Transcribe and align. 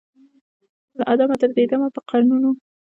له 0.97 1.03
آدمه 1.13 1.35
تر 1.41 1.49
دې 1.55 1.63
دمه 1.71 1.87
په 1.95 2.01
قرنونو 2.09 2.49